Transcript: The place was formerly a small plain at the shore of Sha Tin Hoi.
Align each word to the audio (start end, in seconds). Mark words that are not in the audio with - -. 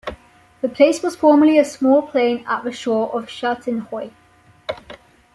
The 0.61 0.67
place 0.67 1.03
was 1.03 1.15
formerly 1.15 1.59
a 1.59 1.63
small 1.63 2.01
plain 2.01 2.43
at 2.47 2.63
the 2.63 2.71
shore 2.71 3.11
of 3.13 3.29
Sha 3.29 3.53
Tin 3.53 3.77
Hoi. 3.81 4.09